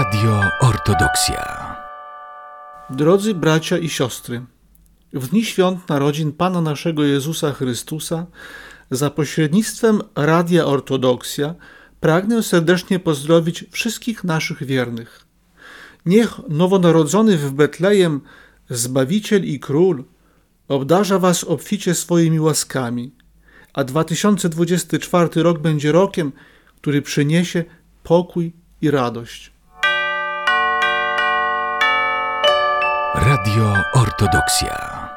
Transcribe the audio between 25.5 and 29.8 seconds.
będzie rokiem, który przyniesie pokój i radość.